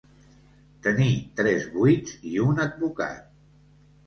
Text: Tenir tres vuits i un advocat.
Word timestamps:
Tenir 0.87 1.11
tres 1.41 1.67
vuits 1.75 2.17
i 2.31 2.35
un 2.47 2.63
advocat. 2.65 3.31